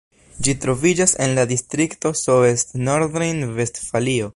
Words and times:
Ĝi 0.45 0.53
troviĝas 0.63 1.13
en 1.25 1.35
la 1.39 1.43
distrikto 1.53 2.13
Soest, 2.25 2.77
Nordrejn-Vestfalio. 2.89 4.29